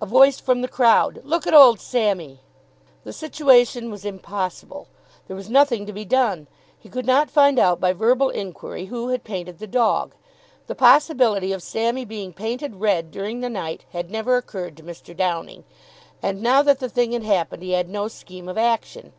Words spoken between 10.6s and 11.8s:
The possibility of